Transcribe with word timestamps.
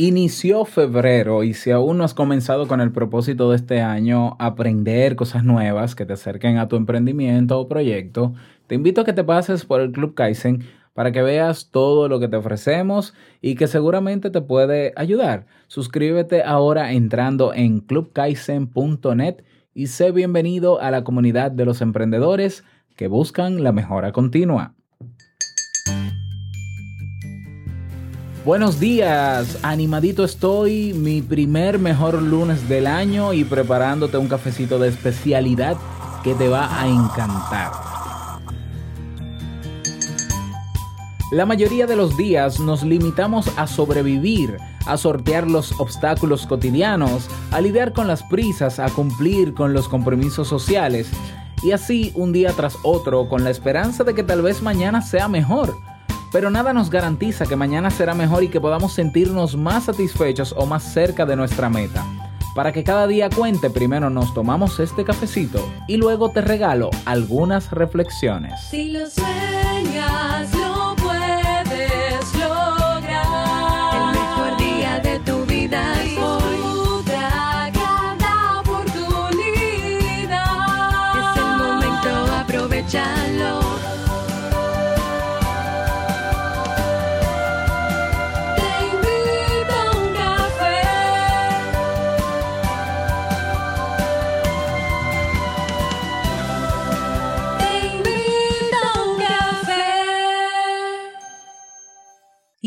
Inició 0.00 0.64
febrero 0.64 1.42
y 1.42 1.54
si 1.54 1.72
aún 1.72 1.98
no 1.98 2.04
has 2.04 2.14
comenzado 2.14 2.68
con 2.68 2.80
el 2.80 2.92
propósito 2.92 3.50
de 3.50 3.56
este 3.56 3.80
año, 3.80 4.36
aprender 4.38 5.16
cosas 5.16 5.42
nuevas 5.42 5.96
que 5.96 6.06
te 6.06 6.12
acerquen 6.12 6.56
a 6.56 6.68
tu 6.68 6.76
emprendimiento 6.76 7.58
o 7.58 7.66
proyecto, 7.66 8.32
te 8.68 8.76
invito 8.76 9.00
a 9.00 9.04
que 9.04 9.12
te 9.12 9.24
pases 9.24 9.64
por 9.64 9.80
el 9.80 9.90
Club 9.90 10.14
Kaizen 10.14 10.62
para 10.94 11.10
que 11.10 11.20
veas 11.20 11.72
todo 11.72 12.06
lo 12.06 12.20
que 12.20 12.28
te 12.28 12.36
ofrecemos 12.36 13.12
y 13.40 13.56
que 13.56 13.66
seguramente 13.66 14.30
te 14.30 14.40
puede 14.40 14.92
ayudar. 14.94 15.46
Suscríbete 15.66 16.44
ahora 16.44 16.92
entrando 16.92 17.52
en 17.52 17.80
clubkaizen.net 17.80 19.42
y 19.74 19.88
sé 19.88 20.12
bienvenido 20.12 20.80
a 20.80 20.92
la 20.92 21.02
comunidad 21.02 21.50
de 21.50 21.64
los 21.64 21.80
emprendedores 21.80 22.62
que 22.94 23.08
buscan 23.08 23.64
la 23.64 23.72
mejora 23.72 24.12
continua. 24.12 24.77
Buenos 28.44 28.78
días, 28.78 29.58
animadito 29.62 30.24
estoy, 30.24 30.94
mi 30.94 31.22
primer 31.22 31.80
mejor 31.80 32.22
lunes 32.22 32.68
del 32.68 32.86
año 32.86 33.32
y 33.32 33.44
preparándote 33.44 34.16
un 34.16 34.28
cafecito 34.28 34.78
de 34.78 34.88
especialidad 34.88 35.76
que 36.22 36.34
te 36.34 36.48
va 36.48 36.80
a 36.80 36.86
encantar. 36.86 37.72
La 41.32 41.46
mayoría 41.46 41.86
de 41.86 41.96
los 41.96 42.16
días 42.16 42.60
nos 42.60 42.84
limitamos 42.84 43.50
a 43.58 43.66
sobrevivir, 43.66 44.56
a 44.86 44.96
sortear 44.96 45.50
los 45.50 45.78
obstáculos 45.80 46.46
cotidianos, 46.46 47.28
a 47.50 47.60
lidiar 47.60 47.92
con 47.92 48.06
las 48.06 48.22
prisas, 48.22 48.78
a 48.78 48.88
cumplir 48.88 49.52
con 49.52 49.74
los 49.74 49.88
compromisos 49.88 50.46
sociales 50.46 51.10
y 51.62 51.72
así 51.72 52.12
un 52.14 52.32
día 52.32 52.52
tras 52.52 52.76
otro 52.84 53.28
con 53.28 53.42
la 53.42 53.50
esperanza 53.50 54.04
de 54.04 54.14
que 54.14 54.22
tal 54.22 54.42
vez 54.42 54.62
mañana 54.62 55.02
sea 55.02 55.28
mejor 55.28 55.74
pero 56.32 56.50
nada 56.50 56.72
nos 56.72 56.90
garantiza 56.90 57.46
que 57.46 57.56
mañana 57.56 57.90
será 57.90 58.14
mejor 58.14 58.42
y 58.42 58.48
que 58.48 58.60
podamos 58.60 58.92
sentirnos 58.92 59.56
más 59.56 59.84
satisfechos 59.84 60.54
o 60.56 60.66
más 60.66 60.82
cerca 60.82 61.26
de 61.26 61.36
nuestra 61.36 61.68
meta. 61.68 62.04
Para 62.54 62.72
que 62.72 62.82
cada 62.82 63.06
día 63.06 63.30
cuente, 63.30 63.70
primero 63.70 64.10
nos 64.10 64.34
tomamos 64.34 64.80
este 64.80 65.04
cafecito 65.04 65.64
y 65.86 65.96
luego 65.96 66.30
te 66.30 66.40
regalo 66.40 66.90
algunas 67.04 67.70
reflexiones. 67.70 68.52
Si 68.68 68.90
lo 68.90 69.08
sueñas, 69.08 70.50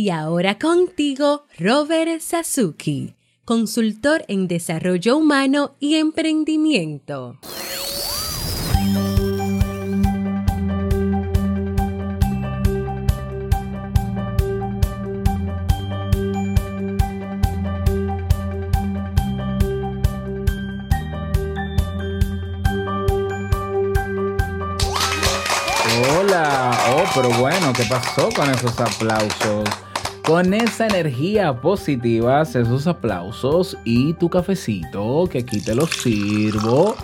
Y 0.02 0.09
ahora 0.09 0.57
contigo, 0.57 1.45
Robert 1.59 2.21
Sasuki, 2.21 3.13
consultor 3.45 4.25
en 4.27 4.47
desarrollo 4.47 5.16
humano 5.16 5.75
y 5.80 5.94
emprendimiento. 5.94 7.38
Hola, 26.18 26.72
oh, 26.95 27.03
pero 27.13 27.29
bueno, 27.39 27.72
¿qué 27.73 27.83
pasó 27.83 28.29
con 28.35 28.50
esos 28.50 28.79
aplausos? 28.79 29.69
Con 30.25 30.53
esa 30.53 30.85
energía 30.85 31.51
positiva, 31.61 32.43
esos 32.43 32.85
aplausos 32.85 33.75
y 33.83 34.13
tu 34.13 34.29
cafecito, 34.29 35.27
que 35.29 35.39
aquí 35.39 35.59
te 35.59 35.73
lo 35.73 35.87
sirvo. 35.87 36.95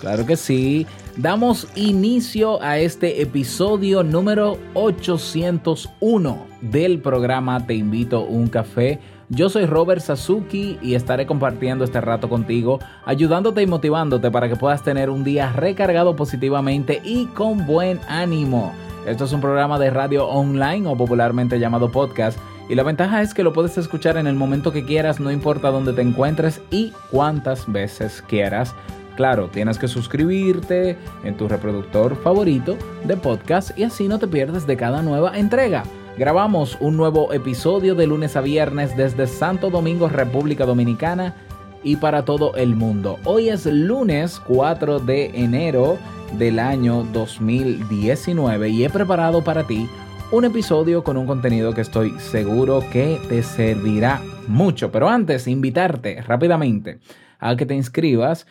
Claro 0.00 0.24
que 0.24 0.36
sí. 0.36 0.86
Damos 1.16 1.66
inicio 1.74 2.62
a 2.62 2.78
este 2.78 3.22
episodio 3.22 4.02
número 4.02 4.58
801 4.74 6.46
del 6.60 7.00
programa 7.00 7.66
Te 7.66 7.74
invito 7.74 8.24
un 8.24 8.48
café. 8.48 9.00
Yo 9.28 9.48
soy 9.48 9.66
Robert 9.66 10.00
Sasuki 10.00 10.78
y 10.80 10.94
estaré 10.94 11.26
compartiendo 11.26 11.84
este 11.84 12.00
rato 12.00 12.28
contigo, 12.28 12.78
ayudándote 13.04 13.62
y 13.62 13.66
motivándote 13.66 14.30
para 14.30 14.48
que 14.48 14.56
puedas 14.56 14.82
tener 14.82 15.10
un 15.10 15.24
día 15.24 15.52
recargado 15.52 16.14
positivamente 16.14 17.00
y 17.04 17.26
con 17.26 17.66
buen 17.66 18.00
ánimo. 18.08 18.72
Esto 19.06 19.24
es 19.24 19.32
un 19.32 19.42
programa 19.42 19.78
de 19.78 19.90
radio 19.90 20.26
online 20.26 20.88
o 20.88 20.96
popularmente 20.96 21.58
llamado 21.58 21.92
podcast 21.92 22.38
y 22.70 22.74
la 22.74 22.82
ventaja 22.82 23.20
es 23.20 23.34
que 23.34 23.42
lo 23.42 23.52
puedes 23.52 23.76
escuchar 23.76 24.16
en 24.16 24.26
el 24.26 24.34
momento 24.34 24.72
que 24.72 24.86
quieras, 24.86 25.20
no 25.20 25.30
importa 25.30 25.70
dónde 25.70 25.92
te 25.92 26.00
encuentres 26.00 26.62
y 26.70 26.94
cuántas 27.10 27.70
veces 27.70 28.24
quieras. 28.26 28.74
Claro, 29.16 29.48
tienes 29.48 29.78
que 29.78 29.88
suscribirte 29.88 30.96
en 31.22 31.36
tu 31.36 31.46
reproductor 31.46 32.16
favorito 32.16 32.78
de 33.04 33.18
podcast 33.18 33.78
y 33.78 33.84
así 33.84 34.08
no 34.08 34.18
te 34.18 34.26
pierdes 34.26 34.66
de 34.66 34.78
cada 34.78 35.02
nueva 35.02 35.38
entrega. 35.38 35.84
Grabamos 36.16 36.78
un 36.80 36.96
nuevo 36.96 37.32
episodio 37.34 37.94
de 37.94 38.06
lunes 38.06 38.36
a 38.36 38.40
viernes 38.40 38.96
desde 38.96 39.26
Santo 39.26 39.68
Domingo, 39.68 40.08
República 40.08 40.64
Dominicana 40.64 41.34
y 41.82 41.96
para 41.96 42.24
todo 42.24 42.54
el 42.54 42.74
mundo. 42.74 43.18
Hoy 43.24 43.50
es 43.50 43.66
lunes 43.66 44.40
4 44.46 45.00
de 45.00 45.26
enero 45.34 45.98
del 46.38 46.58
año 46.58 47.04
2019 47.04 48.68
y 48.68 48.84
he 48.84 48.90
preparado 48.90 49.42
para 49.42 49.66
ti 49.66 49.88
un 50.32 50.44
episodio 50.44 51.04
con 51.04 51.16
un 51.16 51.26
contenido 51.26 51.74
que 51.74 51.80
estoy 51.80 52.18
seguro 52.18 52.82
que 52.92 53.20
te 53.28 53.42
servirá 53.42 54.20
mucho. 54.48 54.90
Pero 54.90 55.08
antes, 55.08 55.46
invitarte 55.46 56.22
rápidamente 56.22 56.98
a 57.38 57.56
que 57.56 57.66
te 57.66 57.74
inscribas 57.74 58.46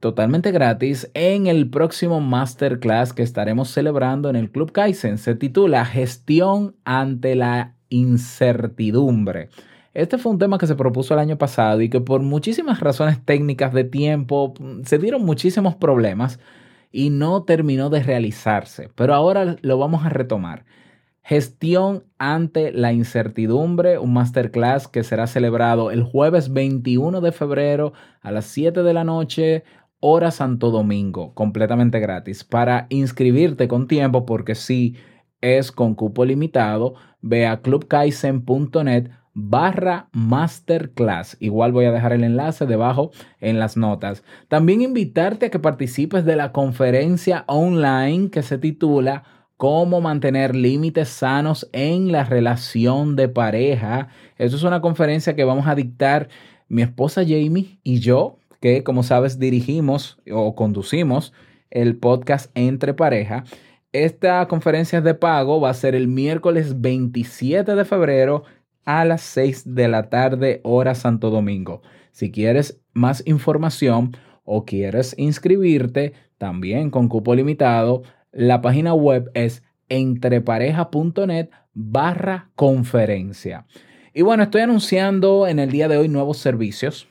totalmente 0.00 0.52
gratis 0.52 1.10
en 1.14 1.46
el 1.46 1.68
próximo 1.68 2.20
masterclass 2.20 3.12
que 3.12 3.22
estaremos 3.22 3.68
celebrando 3.68 4.30
en 4.30 4.36
el 4.36 4.50
Club 4.50 4.72
Kaizen. 4.72 5.18
Se 5.18 5.34
titula 5.34 5.84
Gestión 5.84 6.76
ante 6.84 7.34
la 7.34 7.74
incertidumbre. 7.88 9.50
Este 9.92 10.18
fue 10.18 10.32
un 10.32 10.38
tema 10.38 10.58
que 10.58 10.66
se 10.66 10.76
propuso 10.76 11.14
el 11.14 11.20
año 11.20 11.38
pasado 11.38 11.80
y 11.80 11.90
que 11.90 12.00
por 12.00 12.22
muchísimas 12.22 12.80
razones 12.80 13.24
técnicas 13.24 13.72
de 13.72 13.84
tiempo 13.84 14.54
se 14.84 14.98
dieron 14.98 15.24
muchísimos 15.24 15.74
problemas 15.74 16.38
y 16.90 17.10
no 17.10 17.44
terminó 17.44 17.90
de 17.90 18.02
realizarse. 18.02 18.90
Pero 18.94 19.14
ahora 19.14 19.56
lo 19.60 19.78
vamos 19.78 20.04
a 20.04 20.08
retomar. 20.08 20.64
Gestión 21.22 22.04
ante 22.16 22.72
la 22.72 22.92
incertidumbre, 22.92 23.98
un 23.98 24.14
masterclass 24.14 24.88
que 24.88 25.04
será 25.04 25.26
celebrado 25.26 25.90
el 25.90 26.02
jueves 26.02 26.52
21 26.52 27.20
de 27.20 27.32
febrero 27.32 27.92
a 28.22 28.30
las 28.30 28.46
7 28.46 28.82
de 28.82 28.94
la 28.94 29.04
noche, 29.04 29.64
hora 30.00 30.30
Santo 30.30 30.70
Domingo, 30.70 31.34
completamente 31.34 32.00
gratis. 32.00 32.44
Para 32.44 32.86
inscribirte 32.88 33.68
con 33.68 33.88
tiempo, 33.88 34.24
porque 34.24 34.54
si 34.54 34.96
es 35.42 35.70
con 35.70 35.94
cupo 35.94 36.24
limitado, 36.24 36.94
ve 37.20 37.46
a 37.46 37.60
clubkaizen.net 37.60 39.10
barra 39.40 40.08
masterclass. 40.12 41.36
Igual 41.38 41.70
voy 41.70 41.84
a 41.84 41.92
dejar 41.92 42.12
el 42.12 42.24
enlace 42.24 42.66
debajo 42.66 43.12
en 43.40 43.60
las 43.60 43.76
notas. 43.76 44.24
También 44.48 44.82
invitarte 44.82 45.46
a 45.46 45.50
que 45.50 45.60
participes 45.60 46.24
de 46.24 46.34
la 46.34 46.50
conferencia 46.50 47.44
online 47.46 48.30
que 48.30 48.42
se 48.42 48.58
titula 48.58 49.22
cómo 49.56 50.00
mantener 50.00 50.56
límites 50.56 51.08
sanos 51.08 51.68
en 51.72 52.10
la 52.10 52.24
relación 52.24 53.14
de 53.14 53.28
pareja. 53.28 54.08
Eso 54.38 54.56
es 54.56 54.64
una 54.64 54.80
conferencia 54.80 55.36
que 55.36 55.44
vamos 55.44 55.68
a 55.68 55.76
dictar 55.76 56.28
mi 56.68 56.82
esposa 56.82 57.22
Jamie 57.22 57.78
y 57.84 58.00
yo, 58.00 58.38
que 58.60 58.82
como 58.82 59.04
sabes 59.04 59.38
dirigimos 59.38 60.18
o 60.32 60.56
conducimos 60.56 61.32
el 61.70 61.96
podcast 61.96 62.50
Entre 62.56 62.92
Pareja. 62.92 63.44
Esta 63.92 64.46
conferencia 64.48 65.00
de 65.00 65.14
pago 65.14 65.60
va 65.60 65.70
a 65.70 65.74
ser 65.74 65.94
el 65.94 66.08
miércoles 66.08 66.80
27 66.80 67.74
de 67.74 67.84
febrero 67.84 68.44
a 68.88 69.04
las 69.04 69.20
6 69.20 69.74
de 69.74 69.86
la 69.86 70.08
tarde 70.08 70.62
hora 70.64 70.94
Santo 70.94 71.28
Domingo. 71.28 71.82
Si 72.10 72.30
quieres 72.30 72.80
más 72.94 73.22
información 73.26 74.16
o 74.44 74.64
quieres 74.64 75.14
inscribirte 75.18 76.14
también 76.38 76.88
con 76.88 77.08
cupo 77.08 77.34
limitado, 77.34 78.02
la 78.32 78.62
página 78.62 78.94
web 78.94 79.30
es 79.34 79.62
entrepareja.net 79.90 81.50
barra 81.74 82.50
conferencia. 82.54 83.66
Y 84.14 84.22
bueno, 84.22 84.44
estoy 84.44 84.62
anunciando 84.62 85.46
en 85.46 85.58
el 85.58 85.70
día 85.70 85.88
de 85.88 85.98
hoy 85.98 86.08
nuevos 86.08 86.38
servicios 86.38 87.08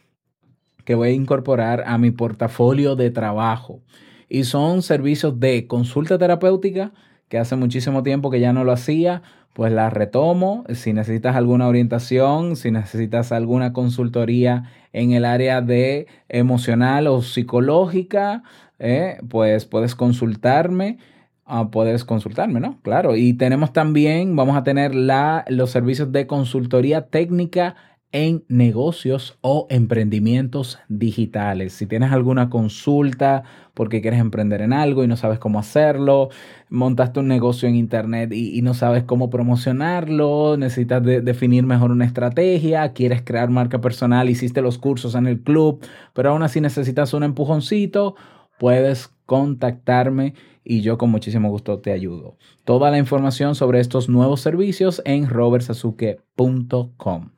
que 0.84 0.96
voy 0.96 1.10
a 1.10 1.14
incorporar 1.14 1.84
a 1.86 2.00
mi 2.00 2.10
portafolio 2.10 2.96
de 2.96 3.12
trabajo. 3.12 3.84
Y 4.28 4.46
son 4.46 4.82
servicios 4.82 5.40
de 5.40 5.68
consulta 5.68 6.18
terapéutica, 6.18 6.92
que 7.30 7.38
hace 7.38 7.56
muchísimo 7.56 8.04
tiempo 8.04 8.30
que 8.32 8.40
ya 8.40 8.54
no 8.54 8.64
lo 8.64 8.72
hacía, 8.72 9.22
pues 9.54 9.72
la 9.72 9.90
retomo. 9.90 10.64
Si 10.74 10.94
necesitas 10.94 11.36
alguna 11.36 11.68
orientación, 11.68 12.56
si 12.56 12.72
necesitas 12.72 13.32
alguna 13.32 13.74
consultoría 13.74 14.64
en 14.94 15.12
el 15.12 15.26
área 15.26 15.62
de 15.62 16.08
emocional 16.30 17.08
o 17.08 17.22
psicológica, 17.22 18.44
eh, 18.80 19.18
pues 19.30 19.66
puedes 19.66 19.96
consultarme. 19.96 20.98
ah, 21.46 21.70
puedes 21.72 22.04
consultarme, 22.06 22.60
¿no? 22.60 22.80
Claro. 22.82 23.16
Y 23.16 23.34
tenemos 23.34 23.74
también, 23.74 24.36
vamos 24.36 24.58
a 24.58 24.64
tener 24.64 24.94
la, 24.96 25.46
los 25.48 25.72
servicios 25.72 26.12
de 26.12 26.28
consultoría 26.28 27.08
técnica 27.08 27.76
en 28.12 28.45
negocios 28.48 29.38
o 29.42 29.68
emprendimientos 29.69 30.80
digitales. 30.88 31.74
Si 31.74 31.86
tienes 31.86 32.12
alguna 32.12 32.50
consulta 32.50 33.44
porque 33.74 34.01
quieres 34.01 34.19
emprender 34.19 34.62
en 34.62 34.74
algo 34.74 35.04
y 35.04 35.07
no 35.07 35.18
sabes 35.18 35.39
cómo 35.39 35.59
hacerlo, 35.59 36.30
montaste 36.69 37.19
un 37.19 37.27
negocio 37.27 37.68
en 37.68 37.75
internet 37.75 38.31
y, 38.33 38.62
no 38.62 38.74
sabes 38.74 39.04
cómo 39.04 39.30
promocionarlo, 39.30 40.56
necesitas 40.57 41.04
de- 41.04 41.21
definir 41.21 41.65
mejor 41.65 41.92
una 41.92 42.06
estrategia, 42.06 42.94
quieres 42.94 43.21
crear 43.21 43.50
marca 43.50 43.81
personal, 43.81 44.30
hiciste 44.30 44.62
los 44.62 44.77
cursos 44.77 45.15
en 45.15 45.27
el 45.27 45.42
club, 45.42 45.86
pero 46.13 46.31
aún 46.31 46.44
así 46.44 46.62
necesitas 46.62 47.13
un 47.13 47.24
empujoncito, 47.24 48.15
puedes 48.57 49.09
contactarme 49.25 50.33
y 50.63 50.81
yo 50.81 50.98
con 50.98 51.12
muchísimo 51.12 51.50
gusto 51.50 51.80
te 51.80 51.92
ayudo. 51.92 52.38
Toda 52.63 52.89
la 52.89 52.98
información 52.98 53.56
sobre 53.56 53.80
estos 53.80 54.09
nuevos 54.09 54.42
servicios 54.42 55.01
en 55.06 55.30
robertsazuke.com. 55.30 57.37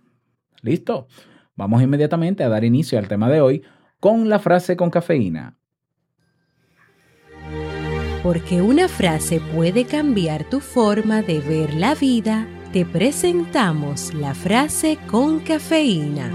¿Listo? 0.62 1.08
Vamos 1.56 1.82
inmediatamente 1.82 2.44
a 2.44 2.50
dar 2.50 2.64
inicio 2.64 2.98
al 3.00 3.08
tema 3.08 3.30
de 3.30 3.42
hoy 3.42 3.64
con 4.00 4.30
la 4.30 4.40
frase 4.40 4.76
con 4.76 4.90
cafeína. 4.90 5.58
Porque 8.24 8.62
una 8.62 8.88
frase 8.88 9.42
puede 9.54 9.86
cambiar 9.86 10.44
tu 10.50 10.60
forma 10.60 11.22
de 11.22 11.40
ver 11.40 11.74
la 11.74 11.96
vida, 11.96 12.48
te 12.74 12.86
presentamos 12.86 14.14
la 14.14 14.34
frase 14.34 14.98
con 15.08 15.40
cafeína. 15.40 16.30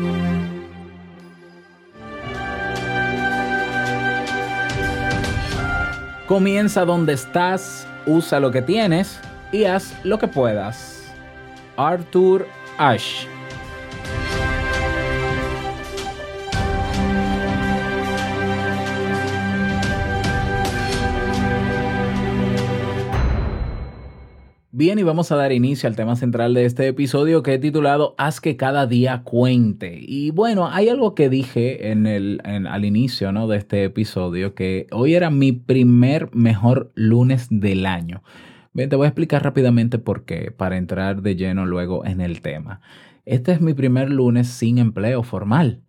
Comienza 6.27 6.87
donde 6.87 7.13
estás, 7.13 7.87
usa 8.07 8.41
lo 8.41 8.51
que 8.51 8.63
tienes 8.63 9.21
y 9.53 9.65
haz 9.65 9.95
lo 10.05 10.19
que 10.19 10.27
puedas. 10.27 11.15
Arthur 11.77 12.47
Ashe. 12.79 13.34
Bien, 24.77 24.99
y 24.99 25.05
vamos 25.05 25.31
a 25.31 25.37
dar 25.37 25.53
inicio 25.53 25.89
al 25.89 25.95
tema 25.95 26.17
central 26.17 26.53
de 26.53 26.65
este 26.65 26.89
episodio 26.89 27.45
que 27.45 27.55
he 27.55 27.59
titulado 27.61 28.17
Haz 28.19 28.41
que 28.41 28.57
cada 28.57 28.89
día 28.89 29.23
cuente. 29.23 30.01
Y 30.03 30.33
bueno, 30.33 30.69
hay 30.69 30.89
algo 30.89 31.15
que 31.15 31.29
dije 31.29 31.93
en 31.93 32.09
el, 32.09 32.43
al 32.45 32.85
inicio 32.85 33.31
¿no? 33.31 33.47
de 33.47 33.57
este 33.57 33.85
episodio, 33.85 34.57
que 34.57 34.89
hoy 34.91 35.15
era 35.15 35.31
mi 35.31 35.53
primer 35.53 36.29
mejor 36.35 36.91
lunes 36.97 37.47
del 37.51 37.87
año. 37.87 38.25
Bien, 38.73 38.91
te 38.91 38.97
voy 38.97 39.05
a 39.05 39.09
explicar 39.11 39.45
rápidamente 39.45 40.01
por 40.01 40.25
qué, 40.25 40.51
para 40.51 40.77
entrar 40.77 41.23
de 41.23 41.37
lleno 41.37 41.67
luego 41.67 42.05
en 42.05 42.21
el 42.21 42.41
tema. 42.41 42.81
Este 43.27 43.53
es 43.53 43.61
mi 43.63 43.73
primer 43.73 44.11
lunes 44.11 44.49
sin 44.49 44.77
empleo 44.77 45.23
formal. 45.23 45.81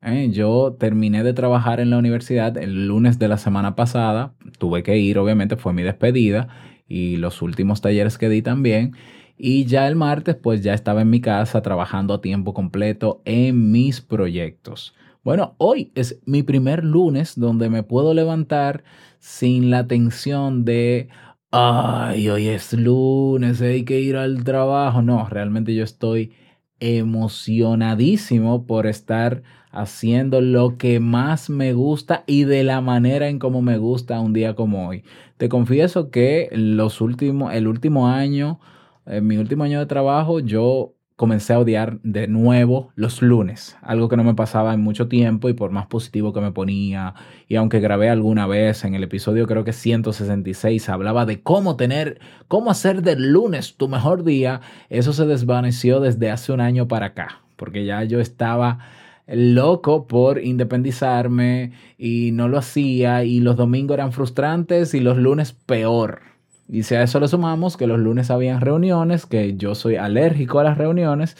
¿eh? 0.00 0.30
Yo 0.32 0.74
terminé 0.80 1.22
de 1.22 1.34
trabajar 1.34 1.80
en 1.80 1.90
la 1.90 1.98
universidad 1.98 2.56
el 2.56 2.88
lunes 2.88 3.18
de 3.18 3.28
la 3.28 3.36
semana 3.36 3.76
pasada, 3.76 4.34
tuve 4.58 4.82
que 4.82 4.96
ir, 4.96 5.18
obviamente 5.18 5.56
fue 5.56 5.74
mi 5.74 5.82
despedida 5.82 6.48
y 6.88 7.18
los 7.18 7.42
últimos 7.42 7.82
talleres 7.82 8.16
que 8.16 8.30
di 8.30 8.40
también. 8.40 8.94
Y 9.36 9.66
ya 9.66 9.86
el 9.86 9.96
martes 9.96 10.34
pues 10.36 10.62
ya 10.62 10.72
estaba 10.72 11.02
en 11.02 11.10
mi 11.10 11.20
casa 11.20 11.60
trabajando 11.60 12.14
a 12.14 12.20
tiempo 12.22 12.54
completo 12.54 13.20
en 13.26 13.70
mis 13.70 14.00
proyectos. 14.00 14.94
Bueno, 15.22 15.56
hoy 15.58 15.92
es 15.94 16.22
mi 16.24 16.42
primer 16.42 16.84
lunes 16.84 17.38
donde 17.38 17.68
me 17.68 17.82
puedo 17.82 18.14
levantar 18.14 18.82
sin 19.18 19.68
la 19.68 19.86
tensión 19.86 20.64
de, 20.64 21.10
ay, 21.50 22.30
hoy 22.30 22.48
es 22.48 22.72
lunes, 22.72 23.60
hay 23.60 23.84
que 23.84 24.00
ir 24.00 24.16
al 24.16 24.42
trabajo. 24.42 25.02
No, 25.02 25.28
realmente 25.28 25.74
yo 25.74 25.84
estoy 25.84 26.32
emocionadísimo 26.80 28.66
por 28.66 28.86
estar 28.86 29.42
haciendo 29.70 30.40
lo 30.40 30.76
que 30.78 31.00
más 31.00 31.50
me 31.50 31.72
gusta 31.72 32.24
y 32.26 32.44
de 32.44 32.64
la 32.64 32.80
manera 32.80 33.28
en 33.28 33.38
como 33.38 33.62
me 33.62 33.78
gusta 33.78 34.20
un 34.20 34.32
día 34.32 34.54
como 34.54 34.88
hoy. 34.88 35.04
Te 35.36 35.48
confieso 35.48 36.10
que 36.10 36.48
los 36.52 37.00
últimos, 37.00 37.54
el 37.54 37.68
último 37.68 38.08
año, 38.08 38.60
en 39.06 39.26
mi 39.26 39.36
último 39.36 39.64
año 39.64 39.78
de 39.78 39.86
trabajo, 39.86 40.40
yo 40.40 40.94
comencé 41.18 41.52
a 41.52 41.58
odiar 41.58 41.98
de 42.04 42.28
nuevo 42.28 42.92
los 42.94 43.22
lunes, 43.22 43.76
algo 43.82 44.08
que 44.08 44.16
no 44.16 44.22
me 44.22 44.36
pasaba 44.36 44.72
en 44.72 44.80
mucho 44.80 45.08
tiempo 45.08 45.48
y 45.48 45.52
por 45.52 45.72
más 45.72 45.88
positivo 45.88 46.32
que 46.32 46.40
me 46.40 46.52
ponía, 46.52 47.14
y 47.48 47.56
aunque 47.56 47.80
grabé 47.80 48.08
alguna 48.08 48.46
vez 48.46 48.84
en 48.84 48.94
el 48.94 49.02
episodio 49.02 49.48
creo 49.48 49.64
que 49.64 49.72
166 49.72 50.88
hablaba 50.88 51.26
de 51.26 51.42
cómo 51.42 51.74
tener, 51.74 52.20
cómo 52.46 52.70
hacer 52.70 53.02
del 53.02 53.32
lunes 53.32 53.74
tu 53.74 53.88
mejor 53.88 54.22
día, 54.22 54.60
eso 54.90 55.12
se 55.12 55.26
desvaneció 55.26 55.98
desde 55.98 56.30
hace 56.30 56.52
un 56.52 56.60
año 56.60 56.86
para 56.86 57.06
acá, 57.06 57.42
porque 57.56 57.84
ya 57.84 58.04
yo 58.04 58.20
estaba 58.20 58.78
loco 59.26 60.06
por 60.06 60.40
independizarme 60.40 61.72
y 61.98 62.30
no 62.30 62.46
lo 62.46 62.58
hacía 62.58 63.24
y 63.24 63.40
los 63.40 63.56
domingos 63.56 63.94
eran 63.94 64.12
frustrantes 64.12 64.94
y 64.94 65.00
los 65.00 65.16
lunes 65.16 65.52
peor. 65.52 66.20
Y 66.68 66.82
si 66.82 66.94
a 66.94 67.02
eso 67.02 67.18
le 67.18 67.28
sumamos 67.28 67.76
que 67.76 67.86
los 67.86 67.98
lunes 67.98 68.30
habían 68.30 68.60
reuniones, 68.60 69.26
que 69.26 69.56
yo 69.56 69.74
soy 69.74 69.96
alérgico 69.96 70.60
a 70.60 70.64
las 70.64 70.78
reuniones, 70.78 71.36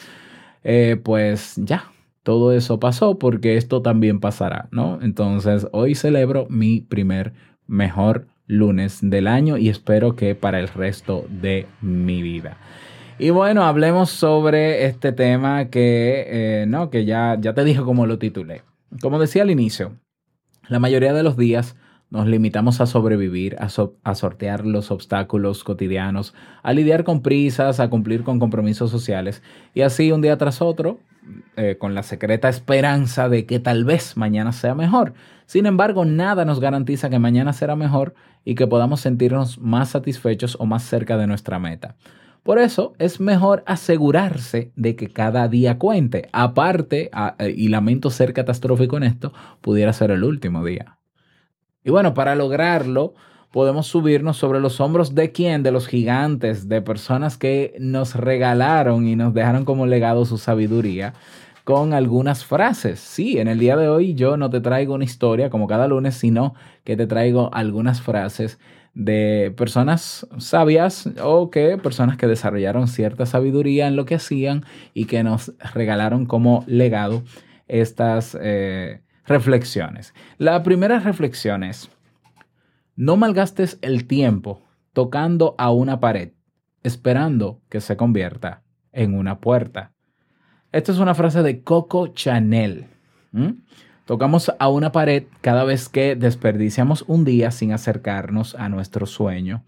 eh, 0.63 0.99
pues 1.03 1.55
ya, 1.57 1.91
todo 2.23 2.51
eso 2.51 2.79
pasó 2.79 3.19
porque 3.19 3.57
esto 3.57 3.81
también 3.81 4.19
pasará, 4.19 4.67
¿no? 4.71 4.99
Entonces 5.01 5.67
hoy 5.71 5.95
celebro 5.95 6.47
mi 6.49 6.81
primer 6.81 7.33
mejor 7.67 8.27
lunes 8.47 8.99
del 9.01 9.27
año 9.27 9.57
y 9.57 9.69
espero 9.69 10.15
que 10.15 10.35
para 10.35 10.59
el 10.59 10.67
resto 10.67 11.25
de 11.29 11.67
mi 11.81 12.21
vida. 12.21 12.57
Y 13.19 13.29
bueno, 13.31 13.63
hablemos 13.63 14.09
sobre 14.09 14.85
este 14.85 15.11
tema 15.11 15.65
que, 15.65 16.25
eh, 16.61 16.65
no, 16.67 16.89
que 16.89 17.05
ya, 17.05 17.37
ya 17.39 17.53
te 17.53 17.63
dije 17.63 17.81
cómo 17.81 18.05
lo 18.05 18.17
titulé. 18.17 18.63
Como 19.01 19.19
decía 19.19 19.43
al 19.43 19.51
inicio, 19.51 19.93
la 20.67 20.79
mayoría 20.79 21.13
de 21.13 21.23
los 21.23 21.37
días 21.37 21.75
nos 22.09 22.27
limitamos 22.27 22.81
a 22.81 22.85
sobrevivir, 22.85 23.55
a, 23.59 23.69
so- 23.69 23.95
a 24.03 24.15
sortear 24.15 24.65
los 24.65 24.91
obstáculos 24.91 25.63
cotidianos, 25.63 26.33
a 26.63 26.73
lidiar 26.73 27.03
con 27.03 27.21
prisas, 27.21 27.79
a 27.79 27.89
cumplir 27.89 28.23
con 28.23 28.39
compromisos 28.39 28.89
sociales 28.91 29.43
y 29.73 29.81
así 29.81 30.11
un 30.11 30.21
día 30.21 30.37
tras 30.37 30.61
otro, 30.61 30.99
eh, 31.55 31.77
con 31.79 31.93
la 31.93 32.03
secreta 32.03 32.49
esperanza 32.49 33.29
de 33.29 33.45
que 33.45 33.59
tal 33.59 33.85
vez 33.85 34.17
mañana 34.17 34.51
sea 34.51 34.73
mejor. 34.73 35.13
Sin 35.45 35.65
embargo, 35.65 36.05
nada 36.05 36.45
nos 36.45 36.59
garantiza 36.59 37.09
que 37.09 37.19
mañana 37.19 37.53
será 37.53 37.75
mejor 37.75 38.15
y 38.45 38.55
que 38.55 38.67
podamos 38.67 39.01
sentirnos 39.01 39.59
más 39.59 39.89
satisfechos 39.89 40.57
o 40.59 40.65
más 40.65 40.83
cerca 40.83 41.17
de 41.17 41.27
nuestra 41.27 41.59
meta. 41.59 41.95
Por 42.43 42.57
eso 42.57 42.93
es 42.99 43.19
mejor 43.19 43.63
asegurarse 43.67 44.71
de 44.75 44.95
que 44.95 45.11
cada 45.11 45.47
día 45.47 45.77
cuente. 45.77 46.29
Aparte, 46.31 47.11
eh, 47.37 47.53
y 47.55 47.67
lamento 47.67 48.09
ser 48.09 48.33
catastrófico 48.33 48.97
en 48.97 49.03
esto, 49.03 49.33
pudiera 49.61 49.93
ser 49.93 50.11
el 50.11 50.23
último 50.23 50.63
día. 50.63 50.98
Y 51.89 51.91
bueno, 51.91 52.13
para 52.13 52.35
lograrlo, 52.35 53.15
podemos 53.49 53.87
subirnos 53.87 54.37
sobre 54.37 54.59
los 54.59 54.79
hombros 54.79 55.15
de 55.15 55.31
quién, 55.31 55.63
de 55.63 55.71
los 55.71 55.87
gigantes, 55.87 56.69
de 56.69 56.83
personas 56.83 57.35
que 57.35 57.73
nos 57.79 58.13
regalaron 58.13 59.07
y 59.07 59.15
nos 59.15 59.33
dejaron 59.33 59.65
como 59.65 59.87
legado 59.87 60.23
su 60.25 60.37
sabiduría 60.37 61.15
con 61.63 61.93
algunas 61.93 62.45
frases. 62.45 62.99
Sí, 62.99 63.39
en 63.39 63.47
el 63.47 63.57
día 63.57 63.75
de 63.75 63.89
hoy 63.89 64.13
yo 64.13 64.37
no 64.37 64.51
te 64.51 64.61
traigo 64.61 64.93
una 64.93 65.03
historia 65.03 65.49
como 65.49 65.65
cada 65.65 65.87
lunes, 65.87 66.13
sino 66.13 66.53
que 66.83 66.95
te 66.95 67.07
traigo 67.07 67.49
algunas 67.55 68.03
frases 68.03 68.59
de 68.93 69.51
personas 69.57 70.27
sabias 70.37 71.09
o 71.23 71.49
que 71.49 71.79
personas 71.79 72.17
que 72.17 72.27
desarrollaron 72.27 72.87
cierta 72.87 73.25
sabiduría 73.25 73.87
en 73.87 73.95
lo 73.95 74.05
que 74.05 74.13
hacían 74.13 74.63
y 74.93 75.05
que 75.05 75.23
nos 75.23 75.53
regalaron 75.73 76.27
como 76.27 76.63
legado 76.67 77.23
estas 77.67 78.37
eh, 78.39 79.01
reflexiones. 79.29 80.13
La 80.37 80.61
primera 80.63 80.99
reflexión 80.99 81.63
es, 81.63 81.89
no 82.95 83.15
malgastes 83.15 83.79
el 83.81 84.05
tiempo 84.07 84.61
tocando 84.91 85.55
a 85.57 85.71
una 85.71 86.01
pared, 86.01 86.33
esperando 86.83 87.61
que 87.69 87.79
se 87.79 87.95
convierta 87.95 88.63
en 88.91 89.13
una 89.13 89.39
puerta. 89.39 89.93
Esta 90.71 90.91
es 90.91 90.97
una 90.97 91.15
frase 91.15 91.41
de 91.43 91.63
Coco 91.63 92.07
Chanel. 92.07 92.87
Tocamos 94.05 94.51
a 94.57 94.67
una 94.67 94.91
pared 94.91 95.23
cada 95.41 95.63
vez 95.63 95.87
que 95.87 96.15
desperdiciamos 96.15 97.05
un 97.07 97.23
día 97.23 97.51
sin 97.51 97.71
acercarnos 97.71 98.55
a 98.55 98.67
nuestro 98.67 99.05
sueño, 99.05 99.63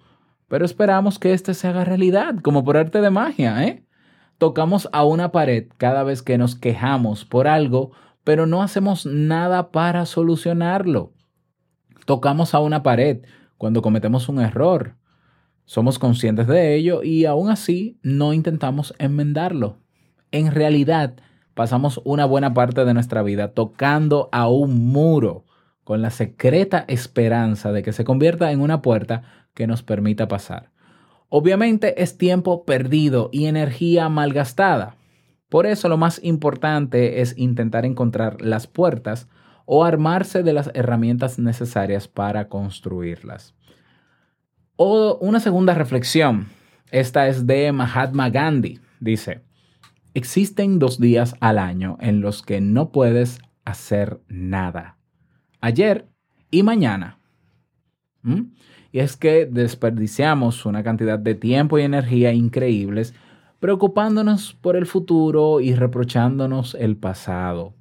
pero 0.48 0.66
esperamos 0.66 1.20
que 1.20 1.34
éste 1.34 1.54
se 1.54 1.68
haga 1.68 1.86
realidad, 1.86 2.36
como 2.42 2.64
por 2.64 2.76
arte 2.76 3.00
de 3.00 3.12
magia, 3.12 3.64
¿eh? 3.64 3.86
Tocamos 4.40 4.90
a 4.92 5.06
una 5.06 5.32
pared 5.32 5.68
cada 5.78 6.02
vez 6.02 6.24
que 6.24 6.40
nos 6.40 6.56
quejamos 6.56 7.26
por 7.26 7.48
algo, 7.48 7.92
pero 8.24 8.46
no 8.46 8.62
hacemos 8.64 9.06
nada 9.06 9.72
para 9.72 10.06
solucionarlo. 10.06 11.14
Tocamos 12.06 12.54
a 12.54 12.60
una 12.60 12.84
pared 12.84 13.22
cuando 13.58 13.82
cometemos 13.82 14.28
un 14.28 14.40
error, 14.40 14.96
Somos 15.66 16.00
conscientes 16.00 16.48
de 16.48 16.76
ello 16.76 17.04
y 17.04 17.26
aún 17.26 17.50
así 17.50 18.00
no 18.02 18.34
intentamos 18.34 18.94
enmendarlo. 18.98 19.78
En 20.32 20.52
realidad, 20.52 21.16
pasamos 21.54 22.02
una 22.04 22.26
buena 22.26 22.54
parte 22.54 22.84
de 22.84 22.94
nuestra 22.94 23.22
vida 23.22 23.54
tocando 23.54 24.28
a 24.32 24.50
un 24.50 24.88
muro 24.88 25.46
con 25.84 26.02
la 26.02 26.10
secreta 26.10 26.86
esperanza 26.88 27.72
de 27.72 27.84
que 27.84 27.94
se 27.94 28.04
convierta 28.04 28.52
en 28.52 28.62
una 28.62 28.82
puerta 28.82 29.24
que 29.54 29.68
nos 29.68 29.84
permita 29.84 30.28
pasar. 30.28 30.72
Obviamente 31.30 32.02
es 32.02 32.18
tiempo 32.18 32.66
perdido 32.66 33.30
y 33.32 33.46
energía 33.46 34.10
malgastada. 34.10 34.98
Por 35.52 35.66
eso 35.66 35.90
lo 35.90 35.98
más 35.98 36.22
importante 36.24 37.20
es 37.20 37.38
intentar 37.38 37.86
encontrar 37.86 38.42
las 38.42 38.68
puertas 38.68 39.28
o 39.66 39.84
armarse 39.84 40.44
de 40.44 40.54
las 40.54 40.72
herramientas 40.76 41.40
necesarias 41.40 42.08
para 42.08 42.48
construirlas. 42.48 43.54
O 44.78 45.18
una 45.20 45.42
segunda 45.42 45.74
reflexión. 45.74 46.48
Esta 46.90 47.28
es 47.28 47.48
de 47.48 47.70
Mahatma 47.74 48.30
Gandhi. 48.30 48.80
Dice, 49.02 49.42
existen 50.14 50.80
dos 50.80 51.02
días 51.02 51.36
al 51.42 51.60
año 51.60 51.98
en 52.00 52.22
los 52.22 52.44
que 52.44 52.62
no 52.62 52.94
puedes 52.94 53.42
hacer 53.66 54.22
nada. 54.30 55.00
Ayer 55.60 56.08
y 56.50 56.64
mañana. 56.64 57.20
¿Mm? 58.22 58.54
Y 58.94 59.00
es 59.00 59.18
que 59.18 59.48
desperdiciamos 59.48 60.66
una 60.66 60.82
cantidad 60.82 61.20
de 61.20 61.36
tiempo 61.36 61.78
y 61.78 61.82
energía 61.82 62.32
increíbles 62.32 63.14
preocupándonos 63.62 64.58
por 64.60 64.76
el 64.76 64.88
futuro 64.88 65.62
y 65.62 65.76
reprochándonos 65.76 66.76
el 66.76 66.98
pasado. 66.98 67.76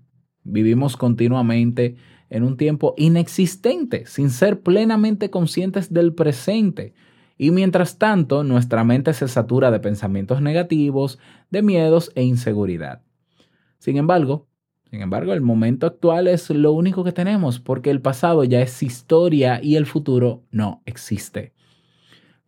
Vivimos 0.45 0.99
continuamente 0.99 1.97
en 2.29 2.45
un 2.45 2.59
tiempo 2.59 2.93
inexistente, 2.99 4.05
sin 4.05 4.29
ser 4.29 4.61
plenamente 4.61 5.31
conscientes 5.31 5.91
del 5.91 6.15
presente. 6.15 6.93
Y 7.39 7.51
mientras 7.51 7.97
tanto, 7.97 8.45
nuestra 8.45 8.85
mente 8.85 9.15
se 9.15 9.27
satura 9.27 9.71
de 9.71 9.81
pensamientos 9.81 10.43
negativos, 10.43 11.19
de 11.51 11.63
miedos 11.63 12.13
e 12.15 12.25
inseguridad. 12.25 13.01
Sin 13.79 13.97
embargo, 13.97 14.49
sin 14.91 15.01
embargo, 15.01 15.33
el 15.33 15.41
momento 15.41 15.87
actual 15.87 16.29
es 16.29 16.51
lo 16.51 16.73
único 16.73 17.05
que 17.05 17.13
tenemos, 17.13 17.59
porque 17.59 17.91
el 17.91 18.03
pasado 18.03 18.45
ya 18.45 18.61
es 18.61 18.83
historia 18.83 19.61
y 19.63 19.77
el 19.77 19.87
futuro 19.87 20.43
no 20.51 20.83
existe. 20.85 21.55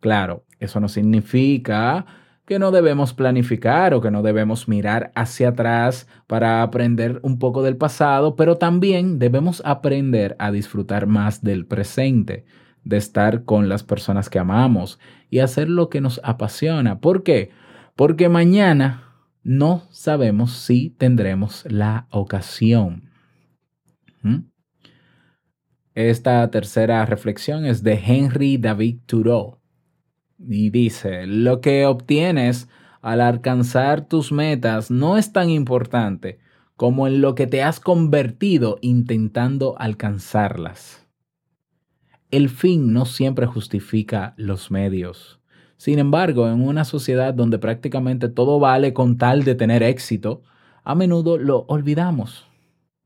Claro, 0.01 0.45
eso 0.59 0.79
no 0.79 0.87
significa 0.87 2.05
que 2.45 2.59
no 2.59 2.71
debemos 2.71 3.13
planificar 3.13 3.93
o 3.93 4.01
que 4.01 4.11
no 4.11 4.21
debemos 4.21 4.67
mirar 4.67 5.11
hacia 5.15 5.49
atrás 5.49 6.07
para 6.27 6.61
aprender 6.61 7.19
un 7.23 7.39
poco 7.39 7.63
del 7.63 7.77
pasado, 7.77 8.35
pero 8.35 8.57
también 8.57 9.17
debemos 9.17 9.61
aprender 9.65 10.35
a 10.39 10.51
disfrutar 10.51 11.07
más 11.07 11.41
del 11.41 11.65
presente, 11.65 12.45
de 12.83 12.97
estar 12.97 13.45
con 13.45 13.69
las 13.69 13.83
personas 13.83 14.29
que 14.29 14.39
amamos 14.39 14.99
y 15.29 15.39
hacer 15.39 15.69
lo 15.69 15.89
que 15.89 16.01
nos 16.01 16.19
apasiona. 16.23 16.99
¿Por 16.99 17.23
qué? 17.23 17.51
Porque 17.95 18.27
mañana 18.27 19.13
no 19.43 19.83
sabemos 19.89 20.51
si 20.51 20.89
tendremos 20.89 21.65
la 21.69 22.07
ocasión. 22.11 23.09
¿Mm? 24.21 24.39
Esta 25.95 26.49
tercera 26.49 27.05
reflexión 27.05 27.65
es 27.65 27.83
de 27.83 27.93
Henry 27.93 28.57
David 28.57 28.99
Thoreau 29.05 29.62
y 30.47 30.69
dice, 30.69 31.25
lo 31.25 31.61
que 31.61 31.85
obtienes 31.85 32.69
al 33.01 33.21
alcanzar 33.21 34.07
tus 34.07 34.31
metas 34.31 34.91
no 34.91 35.17
es 35.17 35.33
tan 35.33 35.49
importante 35.49 36.39
como 36.75 37.07
en 37.07 37.21
lo 37.21 37.35
que 37.35 37.47
te 37.47 37.63
has 37.63 37.79
convertido 37.79 38.77
intentando 38.81 39.75
alcanzarlas. 39.77 41.07
El 42.31 42.49
fin 42.49 42.93
no 42.93 43.05
siempre 43.05 43.45
justifica 43.45 44.33
los 44.37 44.71
medios. 44.71 45.39
Sin 45.77 45.99
embargo, 45.99 46.47
en 46.47 46.61
una 46.61 46.85
sociedad 46.85 47.33
donde 47.33 47.59
prácticamente 47.59 48.29
todo 48.29 48.59
vale 48.59 48.93
con 48.93 49.17
tal 49.17 49.43
de 49.43 49.55
tener 49.55 49.83
éxito, 49.83 50.41
a 50.83 50.95
menudo 50.95 51.37
lo 51.37 51.65
olvidamos. 51.67 52.47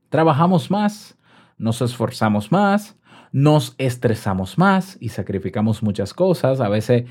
Trabajamos 0.08 0.70
más, 0.70 1.18
nos 1.58 1.82
esforzamos 1.82 2.50
más, 2.50 2.97
nos 3.32 3.74
estresamos 3.78 4.58
más 4.58 4.96
y 5.00 5.10
sacrificamos 5.10 5.82
muchas 5.82 6.14
cosas, 6.14 6.60
a 6.60 6.68
veces, 6.68 7.04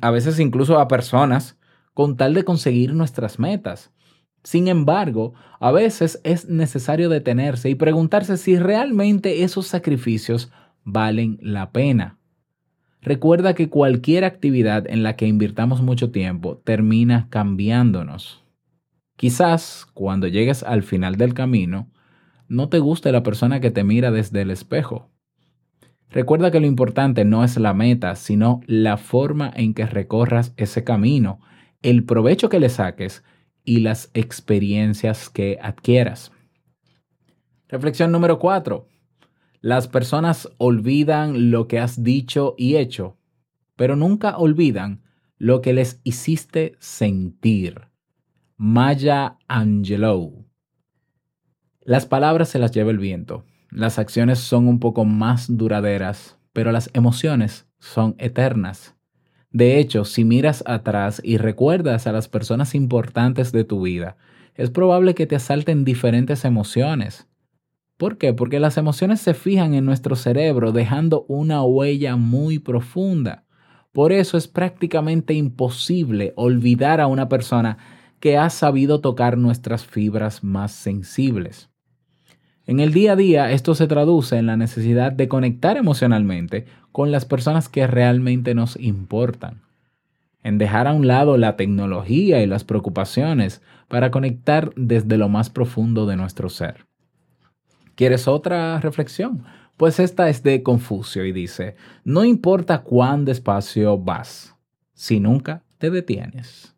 a 0.00 0.10
veces 0.10 0.38
incluso 0.40 0.78
a 0.78 0.88
personas, 0.88 1.58
con 1.94 2.16
tal 2.16 2.34
de 2.34 2.44
conseguir 2.44 2.94
nuestras 2.94 3.38
metas. 3.38 3.92
Sin 4.42 4.68
embargo, 4.68 5.34
a 5.58 5.70
veces 5.70 6.20
es 6.24 6.48
necesario 6.48 7.08
detenerse 7.08 7.68
y 7.68 7.74
preguntarse 7.74 8.36
si 8.36 8.58
realmente 8.58 9.42
esos 9.42 9.66
sacrificios 9.66 10.50
valen 10.84 11.38
la 11.42 11.72
pena. 11.72 12.18
Recuerda 13.02 13.54
que 13.54 13.68
cualquier 13.68 14.24
actividad 14.24 14.86
en 14.86 15.02
la 15.02 15.16
que 15.16 15.26
invirtamos 15.26 15.82
mucho 15.82 16.10
tiempo 16.10 16.58
termina 16.58 17.28
cambiándonos. 17.30 18.42
Quizás 19.16 19.86
cuando 19.92 20.26
llegues 20.26 20.62
al 20.62 20.82
final 20.82 21.16
del 21.16 21.34
camino, 21.34 21.90
no 22.48 22.68
te 22.68 22.78
guste 22.78 23.12
la 23.12 23.22
persona 23.22 23.60
que 23.60 23.70
te 23.70 23.84
mira 23.84 24.10
desde 24.10 24.42
el 24.42 24.50
espejo. 24.50 25.10
Recuerda 26.10 26.50
que 26.50 26.60
lo 26.60 26.66
importante 26.66 27.24
no 27.24 27.44
es 27.44 27.56
la 27.56 27.72
meta, 27.72 28.16
sino 28.16 28.60
la 28.66 28.96
forma 28.96 29.52
en 29.54 29.74
que 29.74 29.86
recorras 29.86 30.52
ese 30.56 30.82
camino, 30.82 31.40
el 31.82 32.04
provecho 32.04 32.48
que 32.48 32.58
le 32.58 32.68
saques 32.68 33.22
y 33.64 33.80
las 33.80 34.10
experiencias 34.12 35.30
que 35.30 35.58
adquieras. 35.62 36.32
Reflexión 37.68 38.10
número 38.10 38.40
4. 38.40 38.88
Las 39.60 39.86
personas 39.86 40.48
olvidan 40.58 41.52
lo 41.52 41.68
que 41.68 41.78
has 41.78 42.02
dicho 42.02 42.54
y 42.58 42.76
hecho, 42.76 43.16
pero 43.76 43.94
nunca 43.94 44.36
olvidan 44.36 45.02
lo 45.38 45.60
que 45.60 45.72
les 45.72 46.00
hiciste 46.02 46.74
sentir. 46.80 47.82
Maya 48.56 49.38
Angelou. 49.46 50.44
Las 51.82 52.04
palabras 52.04 52.48
se 52.48 52.58
las 52.58 52.72
lleva 52.72 52.90
el 52.90 52.98
viento. 52.98 53.44
Las 53.70 53.98
acciones 53.98 54.40
son 54.40 54.66
un 54.66 54.80
poco 54.80 55.04
más 55.04 55.56
duraderas, 55.56 56.36
pero 56.52 56.72
las 56.72 56.90
emociones 56.92 57.66
son 57.78 58.16
eternas. 58.18 58.96
De 59.52 59.78
hecho, 59.78 60.04
si 60.04 60.24
miras 60.24 60.64
atrás 60.66 61.20
y 61.24 61.36
recuerdas 61.36 62.06
a 62.06 62.12
las 62.12 62.28
personas 62.28 62.74
importantes 62.74 63.52
de 63.52 63.64
tu 63.64 63.82
vida, 63.82 64.16
es 64.54 64.70
probable 64.70 65.14
que 65.14 65.26
te 65.26 65.36
asalten 65.36 65.84
diferentes 65.84 66.44
emociones. 66.44 67.28
¿Por 67.96 68.18
qué? 68.18 68.32
Porque 68.32 68.60
las 68.60 68.76
emociones 68.76 69.20
se 69.20 69.34
fijan 69.34 69.74
en 69.74 69.84
nuestro 69.84 70.16
cerebro 70.16 70.72
dejando 70.72 71.24
una 71.28 71.62
huella 71.62 72.16
muy 72.16 72.58
profunda. 72.58 73.44
Por 73.92 74.12
eso 74.12 74.36
es 74.36 74.48
prácticamente 74.48 75.34
imposible 75.34 76.32
olvidar 76.36 77.00
a 77.00 77.06
una 77.06 77.28
persona 77.28 77.78
que 78.18 78.36
ha 78.36 78.50
sabido 78.50 79.00
tocar 79.00 79.38
nuestras 79.38 79.84
fibras 79.84 80.42
más 80.42 80.72
sensibles. 80.72 81.69
En 82.70 82.78
el 82.78 82.92
día 82.92 83.14
a 83.14 83.16
día 83.16 83.50
esto 83.50 83.74
se 83.74 83.88
traduce 83.88 84.36
en 84.36 84.46
la 84.46 84.56
necesidad 84.56 85.10
de 85.10 85.26
conectar 85.26 85.76
emocionalmente 85.76 86.66
con 86.92 87.10
las 87.10 87.24
personas 87.24 87.68
que 87.68 87.88
realmente 87.88 88.54
nos 88.54 88.76
importan, 88.78 89.62
en 90.44 90.56
dejar 90.56 90.86
a 90.86 90.92
un 90.92 91.08
lado 91.08 91.36
la 91.36 91.56
tecnología 91.56 92.40
y 92.40 92.46
las 92.46 92.62
preocupaciones 92.62 93.60
para 93.88 94.12
conectar 94.12 94.70
desde 94.76 95.18
lo 95.18 95.28
más 95.28 95.50
profundo 95.50 96.06
de 96.06 96.14
nuestro 96.14 96.48
ser. 96.48 96.86
¿Quieres 97.96 98.28
otra 98.28 98.78
reflexión? 98.78 99.42
Pues 99.76 99.98
esta 99.98 100.28
es 100.28 100.44
de 100.44 100.62
Confucio 100.62 101.24
y 101.24 101.32
dice, 101.32 101.74
no 102.04 102.24
importa 102.24 102.82
cuán 102.82 103.24
despacio 103.24 103.98
vas, 103.98 104.54
si 104.92 105.18
nunca 105.18 105.64
te 105.78 105.90
detienes. 105.90 106.76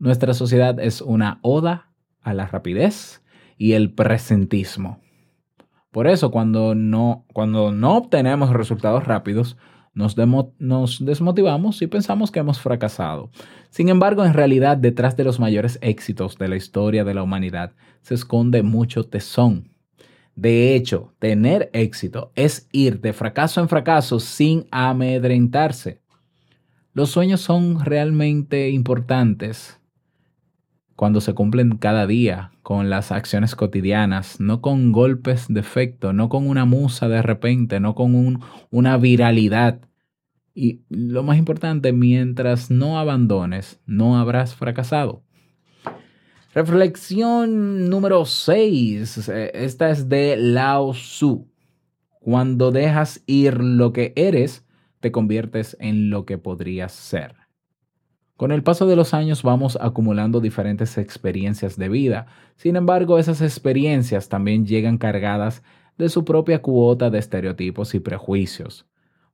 Nuestra 0.00 0.34
sociedad 0.34 0.80
es 0.80 1.00
una 1.02 1.38
oda 1.42 1.92
a 2.20 2.34
la 2.34 2.48
rapidez 2.48 3.21
y 3.62 3.74
el 3.74 3.92
presentismo. 3.92 4.98
Por 5.92 6.08
eso 6.08 6.32
cuando 6.32 6.74
no, 6.74 7.24
cuando 7.32 7.70
no 7.70 7.96
obtenemos 7.96 8.50
resultados 8.50 9.04
rápidos, 9.04 9.56
nos, 9.94 10.16
nos, 10.58 11.04
desmotivamos 11.04 11.80
y 11.80 11.86
pensamos 11.86 12.32
que 12.32 12.40
hemos 12.40 12.58
fracasado. 12.58 13.30
Sin 13.70 13.88
embargo, 13.88 14.24
en 14.24 14.34
realidad, 14.34 14.78
detrás 14.78 15.16
de 15.16 15.22
los 15.22 15.38
mayores 15.38 15.78
éxitos 15.80 16.38
de 16.38 16.48
la 16.48 16.56
historia 16.56 17.04
de 17.04 17.14
la 17.14 17.22
humanidad 17.22 17.70
se 18.00 18.14
esconde 18.14 18.64
mucho 18.64 19.04
tesón, 19.04 19.70
de 20.34 20.74
hecho, 20.74 21.14
tener 21.20 21.70
éxito 21.72 22.32
es 22.34 22.68
ir 22.72 23.00
de 23.00 23.12
fracaso 23.12 23.60
en 23.60 23.68
fracaso 23.68 24.18
sin 24.18 24.66
amedrentarse. 24.72 26.00
Los 26.94 27.10
sueños 27.10 27.42
son 27.42 27.84
realmente 27.84 28.70
importantes 28.70 29.78
cuando 31.02 31.20
se 31.20 31.34
cumplen 31.34 31.78
cada 31.78 32.06
día 32.06 32.52
con 32.62 32.88
las 32.88 33.10
acciones 33.10 33.56
cotidianas, 33.56 34.38
no 34.38 34.60
con 34.60 34.92
golpes 34.92 35.46
de 35.48 35.58
efecto, 35.58 36.12
no 36.12 36.28
con 36.28 36.48
una 36.48 36.64
musa 36.64 37.08
de 37.08 37.22
repente, 37.22 37.80
no 37.80 37.96
con 37.96 38.38
una 38.70 38.96
viralidad. 38.98 39.80
Y 40.54 40.82
lo 40.88 41.24
más 41.24 41.38
importante, 41.38 41.92
mientras 41.92 42.70
no 42.70 43.00
abandones, 43.00 43.80
no 43.84 44.16
habrás 44.16 44.54
fracasado. 44.54 45.24
Reflexión 46.54 47.90
número 47.90 48.24
6. 48.24 49.28
Esta 49.28 49.90
es 49.90 50.08
de 50.08 50.36
Lao 50.36 50.92
Tzu. 50.92 51.48
Cuando 52.20 52.70
dejas 52.70 53.24
ir 53.26 53.60
lo 53.60 53.92
que 53.92 54.12
eres, 54.14 54.64
te 55.00 55.10
conviertes 55.10 55.76
en 55.80 56.10
lo 56.10 56.26
que 56.26 56.38
podrías 56.38 56.92
ser. 56.92 57.41
Con 58.36 58.50
el 58.50 58.62
paso 58.62 58.86
de 58.86 58.96
los 58.96 59.14
años 59.14 59.42
vamos 59.42 59.78
acumulando 59.80 60.40
diferentes 60.40 60.98
experiencias 60.98 61.76
de 61.76 61.88
vida. 61.88 62.26
Sin 62.56 62.76
embargo, 62.76 63.18
esas 63.18 63.40
experiencias 63.40 64.28
también 64.28 64.66
llegan 64.66 64.98
cargadas 64.98 65.62
de 65.98 66.08
su 66.08 66.24
propia 66.24 66.62
cuota 66.62 67.10
de 67.10 67.18
estereotipos 67.18 67.94
y 67.94 68.00
prejuicios. 68.00 68.86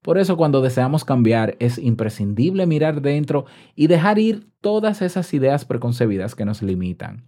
Por 0.02 0.18
eso 0.18 0.36
cuando 0.36 0.60
deseamos 0.60 1.04
cambiar 1.04 1.56
es 1.58 1.78
imprescindible 1.78 2.66
mirar 2.66 3.02
dentro 3.02 3.46
y 3.74 3.88
dejar 3.88 4.18
ir 4.18 4.46
todas 4.60 5.02
esas 5.02 5.32
ideas 5.34 5.64
preconcebidas 5.64 6.34
que 6.34 6.44
nos 6.44 6.62
limitan. 6.62 7.24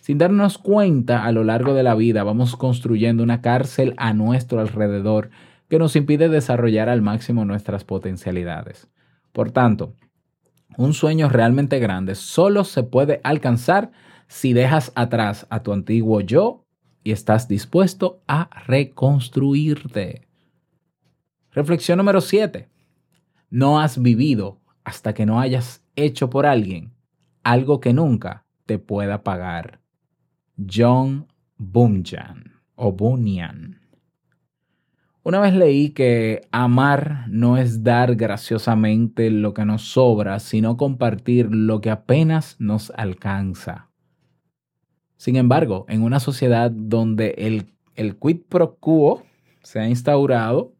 Sin 0.00 0.18
darnos 0.18 0.58
cuenta, 0.58 1.24
a 1.24 1.32
lo 1.32 1.44
largo 1.44 1.74
de 1.74 1.82
la 1.82 1.94
vida 1.94 2.22
vamos 2.24 2.56
construyendo 2.56 3.22
una 3.22 3.40
cárcel 3.40 3.94
a 3.96 4.12
nuestro 4.12 4.60
alrededor 4.60 5.30
que 5.68 5.78
nos 5.78 5.96
impide 5.96 6.28
desarrollar 6.28 6.88
al 6.88 7.02
máximo 7.02 7.44
nuestras 7.44 7.84
potencialidades. 7.84 8.88
Por 9.32 9.50
tanto, 9.50 9.94
un 10.76 10.92
sueño 10.94 11.28
realmente 11.28 11.78
grande 11.78 12.14
solo 12.14 12.64
se 12.64 12.82
puede 12.82 13.20
alcanzar 13.24 13.92
si 14.28 14.52
dejas 14.52 14.92
atrás 14.94 15.46
a 15.50 15.62
tu 15.62 15.72
antiguo 15.72 16.20
yo 16.20 16.64
y 17.02 17.12
estás 17.12 17.48
dispuesto 17.48 18.22
a 18.26 18.48
reconstruirte. 18.66 20.26
Reflexión 21.52 21.98
número 21.98 22.20
7. 22.20 22.68
No 23.50 23.80
has 23.80 24.00
vivido 24.00 24.60
hasta 24.82 25.14
que 25.14 25.26
no 25.26 25.38
hayas 25.40 25.84
hecho 25.96 26.30
por 26.30 26.46
alguien 26.46 26.92
algo 27.44 27.78
que 27.78 27.92
nunca 27.92 28.46
te 28.66 28.78
pueda 28.78 29.22
pagar. 29.22 29.80
John 30.56 31.28
Bunyan 31.58 32.62
o 32.74 32.90
Bunyan. 32.90 33.83
Una 35.26 35.40
vez 35.40 35.54
leí 35.54 35.88
que 35.88 36.42
amar 36.52 37.24
no 37.30 37.56
es 37.56 37.82
dar 37.82 38.14
graciosamente 38.14 39.30
lo 39.30 39.54
que 39.54 39.64
nos 39.64 39.80
sobra, 39.80 40.38
sino 40.38 40.76
compartir 40.76 41.48
lo 41.50 41.80
que 41.80 41.90
apenas 41.90 42.56
nos 42.58 42.90
alcanza. 42.90 43.88
Sin 45.16 45.36
embargo, 45.36 45.86
en 45.88 46.02
una 46.02 46.20
sociedad 46.20 46.70
donde 46.70 47.36
el, 47.38 47.72
el 47.94 48.18
quid 48.18 48.42
pro 48.50 48.76
quo 48.76 49.22
se 49.62 49.80
ha 49.80 49.88
instaurado, 49.88 50.74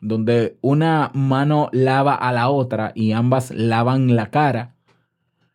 donde 0.00 0.58
una 0.60 1.12
mano 1.14 1.68
lava 1.70 2.16
a 2.16 2.32
la 2.32 2.48
otra 2.48 2.90
y 2.96 3.12
ambas 3.12 3.52
lavan 3.52 4.16
la 4.16 4.30
cara, 4.30 4.74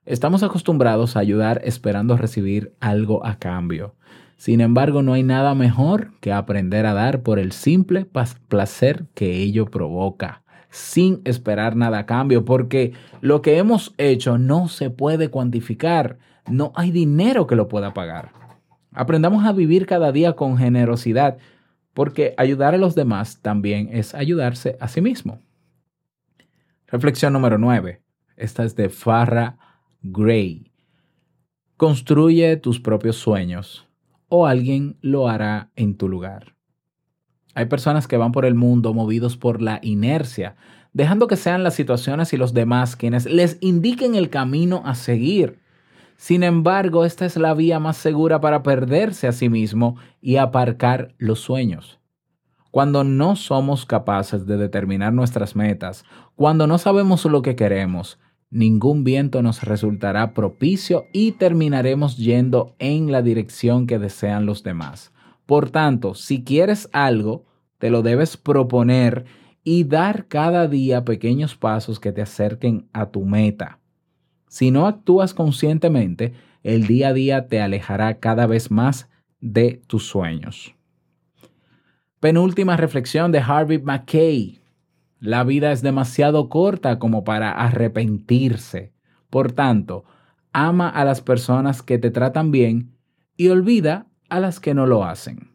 estamos 0.06 0.44
acostumbrados 0.44 1.18
a 1.18 1.20
ayudar 1.20 1.60
esperando 1.66 2.16
recibir 2.16 2.74
algo 2.80 3.26
a 3.26 3.38
cambio. 3.38 3.96
Sin 4.38 4.62
embargo, 4.62 5.02
no 5.02 5.14
hay 5.14 5.24
nada 5.24 5.56
mejor 5.56 6.12
que 6.20 6.34
aprender 6.34 6.86
a 6.86 6.94
dar 6.94 7.22
por 7.22 7.40
el 7.40 7.52
simple 7.52 8.06
placer 8.48 9.06
que 9.14 9.38
ello 9.38 9.68
provoca, 9.68 10.44
sin 10.70 11.22
esperar 11.24 11.76
nada 11.76 12.00
a 12.00 12.06
cambio, 12.06 12.44
porque 12.44 12.94
lo 13.22 13.42
que 13.42 13.58
hemos 13.58 13.94
hecho 13.98 14.38
no 14.38 14.68
se 14.68 14.90
puede 14.90 15.30
cuantificar, 15.30 16.18
no 16.50 16.74
hay 16.76 16.92
dinero 16.92 17.48
que 17.48 17.56
lo 17.56 17.68
pueda 17.68 17.94
pagar. 17.94 18.32
Aprendamos 18.92 19.46
a 19.46 19.54
vivir 19.54 19.86
cada 19.86 20.12
día 20.12 20.34
con 20.34 20.58
generosidad, 20.58 21.38
porque 21.94 22.34
ayudar 22.38 22.74
a 22.74 22.80
los 22.80 22.96
demás 22.96 23.40
también 23.42 23.90
es 23.92 24.14
ayudarse 24.14 24.78
a 24.80 24.88
sí 24.88 25.00
mismo. 25.00 25.40
Reflexión 26.88 27.34
número 27.34 27.58
9. 27.58 28.02
Esta 28.36 28.64
es 28.64 28.76
de 28.76 28.90
Farrah 28.90 29.58
Gray. 30.02 30.72
Construye 31.78 32.58
tus 32.58 32.80
propios 32.80 33.16
sueños 33.16 33.88
o 34.36 34.48
alguien 34.48 34.98
lo 35.02 35.30
hará 35.30 35.70
en 35.76 35.96
tu 35.96 36.10
lugar. 36.10 36.56
Hay 37.54 37.66
personas 37.66 38.08
que 38.08 38.18
van 38.18 38.32
por 38.32 38.46
el 38.46 38.56
mundo 38.56 38.92
movidos 38.92 39.38
por 39.38 39.62
la 39.62 39.78
inercia, 39.84 40.56
dejando 40.92 41.28
que 41.28 41.36
sean 41.36 41.64
las 41.64 41.76
situaciones 41.76 42.34
y 42.34 42.38
los 42.38 42.52
demás 42.52 42.96
quienes 42.96 43.28
les 43.28 43.60
indiquen 43.62 44.16
el 44.16 44.32
camino 44.32 44.82
a 44.86 44.96
seguir. 44.96 45.60
Sin 46.18 46.42
embargo, 46.42 47.06
esta 47.06 47.28
es 47.28 47.38
la 47.38 47.54
vía 47.54 47.78
más 47.78 47.96
segura 47.96 48.42
para 48.42 48.64
perderse 48.64 49.28
a 49.28 49.34
sí 49.34 49.50
mismo 49.50 49.98
y 50.20 50.38
aparcar 50.38 51.14
los 51.20 51.40
sueños. 51.40 52.00
Cuando 52.72 53.04
no 53.04 53.36
somos 53.36 53.86
capaces 53.86 54.48
de 54.48 54.58
determinar 54.58 55.14
nuestras 55.14 55.56
metas, 55.56 56.06
cuando 56.34 56.66
no 56.66 56.80
sabemos 56.80 57.24
lo 57.26 57.44
que 57.44 57.56
queremos, 57.56 58.18
ningún 58.54 59.04
viento 59.04 59.42
nos 59.42 59.64
resultará 59.64 60.34
propicio 60.34 61.08
y 61.12 61.34
terminaremos 61.34 62.18
yendo 62.18 62.76
en 62.80 63.12
la 63.12 63.22
dirección 63.22 63.88
que 63.88 64.00
desean 64.00 64.46
los 64.46 64.64
demás. 64.64 65.12
Por 65.46 65.72
tanto, 65.72 66.14
si 66.14 66.44
quieres 66.44 66.88
algo, 66.94 67.46
te 67.80 67.90
lo 67.90 68.02
debes 68.02 68.38
proponer 68.38 69.26
y 69.64 69.86
dar 69.86 70.28
cada 70.28 70.68
día 70.68 71.04
pequeños 71.04 71.56
pasos 71.56 72.00
que 72.00 72.12
te 72.12 72.22
acerquen 72.22 72.88
a 72.94 73.08
tu 73.08 73.26
meta. 73.26 73.80
Si 74.48 74.72
no 74.72 74.86
actúas 74.86 75.34
conscientemente, 75.34 76.34
el 76.62 76.86
día 76.86 77.10
a 77.10 77.14
día 77.14 77.48
te 77.48 77.60
alejará 77.60 78.20
cada 78.20 78.46
vez 78.46 78.72
más 78.72 79.10
de 79.42 79.82
tus 79.88 80.06
sueños. 80.06 80.76
Penúltima 82.20 82.78
reflexión 82.78 83.32
de 83.32 83.40
Harvey 83.40 83.80
McKay. 83.80 84.63
La 85.24 85.46
vida 85.46 85.72
es 85.72 85.82
demasiado 85.82 86.50
corta 86.50 87.00
como 87.00 87.24
para 87.24 87.52
arrepentirse. 87.52 88.92
Por 89.30 89.54
tanto, 89.54 90.04
ama 90.52 90.90
a 90.90 91.06
las 91.06 91.22
personas 91.22 91.82
que 91.82 91.98
te 91.98 92.12
tratan 92.12 92.52
bien 92.52 92.98
y 93.38 93.48
olvida 93.48 94.08
a 94.28 94.42
las 94.42 94.60
que 94.60 94.74
no 94.74 94.86
lo 94.86 95.06
hacen. 95.06 95.52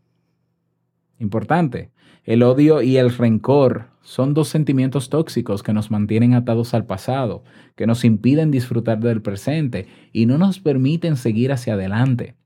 Importante, 1.18 1.90
el 2.24 2.44
odio 2.44 2.81
y 2.81 2.96
el 2.96 3.14
rencor 3.14 3.90
son 4.00 4.33
dos 4.33 4.48
sentimientos 4.48 5.11
tóxicos 5.11 5.62
que 5.62 5.74
nos 5.74 5.90
mantienen 5.90 6.33
atados 6.33 6.72
al 6.72 6.87
pasado, 6.87 7.44
que 7.76 7.87
nos 7.87 8.07
impiden 8.07 8.50
disfrutar 8.50 9.00
del 9.00 9.20
presente 9.20 9.87
y 10.14 10.24
no 10.24 10.38
nos 10.38 10.61
permiten 10.61 11.18
seguir 11.18 11.52
hacia 11.52 11.74
adelante. 11.74 12.37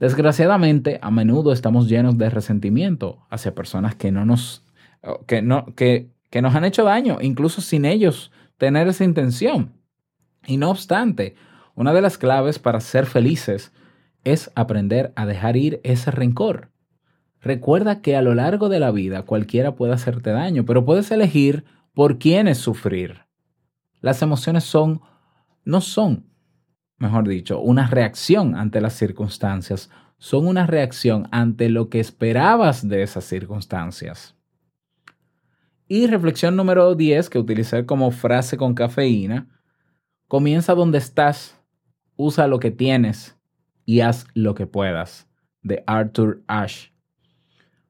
Desgraciadamente, 0.00 0.98
a 1.00 1.12
menudo 1.12 1.52
estamos 1.52 1.88
llenos 1.88 2.18
de 2.18 2.28
resentimiento 2.28 3.20
hacia 3.30 3.54
personas 3.54 3.94
que 3.94 4.10
no 4.10 4.24
nos 4.24 4.64
que 5.28 5.42
no 5.42 5.66
que 5.76 6.10
que 6.30 6.42
nos 6.42 6.54
han 6.54 6.64
hecho 6.64 6.84
daño, 6.84 7.18
incluso 7.20 7.60
sin 7.60 7.84
ellos 7.84 8.30
tener 8.56 8.88
esa 8.88 9.04
intención. 9.04 9.72
Y 10.46 10.56
no 10.56 10.70
obstante, 10.70 11.34
una 11.74 11.92
de 11.92 12.00
las 12.00 12.18
claves 12.18 12.58
para 12.58 12.80
ser 12.80 13.06
felices 13.06 13.72
es 14.24 14.50
aprender 14.54 15.12
a 15.16 15.26
dejar 15.26 15.56
ir 15.56 15.80
ese 15.82 16.10
rencor. 16.10 16.70
Recuerda 17.40 18.02
que 18.02 18.16
a 18.16 18.22
lo 18.22 18.34
largo 18.34 18.68
de 18.68 18.80
la 18.80 18.90
vida 18.90 19.22
cualquiera 19.22 19.74
puede 19.74 19.94
hacerte 19.94 20.30
daño, 20.30 20.64
pero 20.66 20.84
puedes 20.84 21.10
elegir 21.10 21.64
por 21.94 22.18
quiénes 22.18 22.58
sufrir. 22.58 23.26
Las 24.00 24.22
emociones 24.22 24.64
son, 24.64 25.00
no 25.64 25.80
son, 25.80 26.26
mejor 26.98 27.26
dicho, 27.26 27.60
una 27.60 27.86
reacción 27.86 28.54
ante 28.54 28.80
las 28.80 28.94
circunstancias, 28.94 29.90
son 30.18 30.46
una 30.46 30.66
reacción 30.66 31.28
ante 31.30 31.70
lo 31.70 31.88
que 31.88 31.98
esperabas 31.98 32.86
de 32.86 33.02
esas 33.02 33.24
circunstancias. 33.24 34.36
Y 35.92 36.06
reflexión 36.06 36.54
número 36.54 36.94
10 36.94 37.30
que 37.30 37.40
utilicé 37.40 37.84
como 37.84 38.12
frase 38.12 38.56
con 38.56 38.74
cafeína. 38.74 39.48
Comienza 40.28 40.76
donde 40.76 40.98
estás, 40.98 41.60
usa 42.14 42.46
lo 42.46 42.60
que 42.60 42.70
tienes 42.70 43.36
y 43.84 43.98
haz 43.98 44.28
lo 44.34 44.54
que 44.54 44.68
puedas. 44.68 45.26
De 45.62 45.82
Arthur 45.88 46.44
Ashe. 46.46 46.92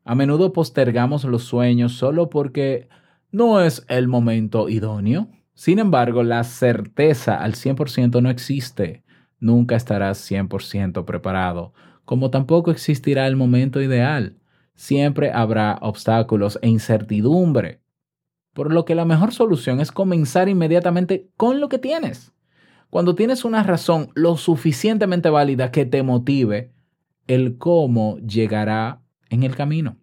A 0.02 0.14
menudo 0.14 0.54
postergamos 0.54 1.24
los 1.24 1.42
sueños 1.44 1.92
solo 1.92 2.30
porque 2.30 2.88
no 3.32 3.60
es 3.60 3.84
el 3.86 4.08
momento 4.08 4.70
idóneo. 4.70 5.28
Sin 5.52 5.78
embargo, 5.78 6.22
la 6.22 6.42
certeza 6.44 7.36
al 7.36 7.52
100% 7.52 8.22
no 8.22 8.30
existe. 8.30 9.04
Nunca 9.40 9.76
estarás 9.76 10.18
100% 10.26 11.04
preparado, 11.04 11.74
como 12.06 12.30
tampoco 12.30 12.70
existirá 12.70 13.26
el 13.26 13.36
momento 13.36 13.82
ideal. 13.82 14.38
Siempre 14.74 15.32
habrá 15.32 15.76
obstáculos 15.82 16.58
e 16.62 16.68
incertidumbre. 16.70 17.79
Por 18.60 18.74
lo 18.74 18.84
que 18.84 18.94
la 18.94 19.06
mejor 19.06 19.32
solución 19.32 19.80
es 19.80 19.90
comenzar 19.90 20.50
inmediatamente 20.50 21.30
con 21.38 21.60
lo 21.60 21.70
que 21.70 21.78
tienes. 21.78 22.34
Cuando 22.90 23.14
tienes 23.14 23.46
una 23.46 23.62
razón 23.62 24.10
lo 24.14 24.36
suficientemente 24.36 25.30
válida 25.30 25.70
que 25.70 25.86
te 25.86 26.02
motive, 26.02 26.70
el 27.26 27.56
cómo 27.56 28.18
llegará 28.18 29.00
en 29.30 29.44
el 29.44 29.56
camino. 29.56 29.96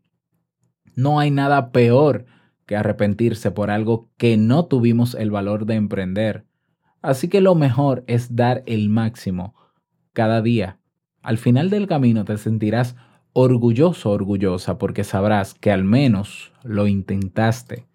No 0.95 1.19
hay 1.19 1.29
nada 1.29 1.71
peor 1.71 2.25
que 2.65 2.75
arrepentirse 2.75 3.51
por 3.51 3.69
algo 3.69 4.09
que 4.17 4.37
no 4.37 4.65
tuvimos 4.65 5.13
el 5.13 5.29
valor 5.29 5.67
de 5.67 5.75
emprender. 5.75 6.47
Así 7.03 7.27
que 7.27 7.41
lo 7.41 7.53
mejor 7.53 8.05
es 8.07 8.35
dar 8.35 8.63
el 8.65 8.89
máximo 8.89 9.53
cada 10.13 10.41
día. 10.41 10.79
Al 11.21 11.37
final 11.37 11.69
del 11.69 11.85
camino 11.85 12.25
te 12.25 12.35
sentirás 12.39 12.95
orgulloso, 13.33 14.09
orgullosa, 14.09 14.79
porque 14.79 15.03
sabrás 15.03 15.53
que 15.53 15.69
al 15.69 15.83
menos 15.83 16.53
lo 16.63 16.87
intentaste. 16.87 17.85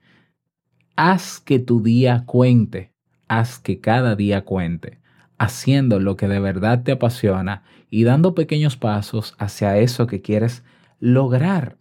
Haz 1.05 1.41
que 1.41 1.59
tu 1.59 1.83
día 1.83 2.23
cuente, 2.27 2.93
haz 3.27 3.59
que 3.59 3.81
cada 3.81 4.15
día 4.15 4.45
cuente, 4.45 5.01
haciendo 5.37 5.99
lo 5.99 6.17
que 6.17 6.29
de 6.29 6.38
verdad 6.38 6.85
te 6.85 6.93
apasiona 6.93 7.65
y 7.91 8.05
dando 8.05 8.37
pequeños 8.37 8.77
pasos 8.77 9.35
hacia 9.37 9.79
eso 9.79 10.07
que 10.07 10.23
quieres 10.23 10.62
lograr. 11.01 11.77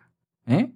¿eh? 0.48 0.72